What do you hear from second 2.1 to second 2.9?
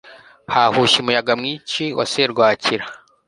serwakira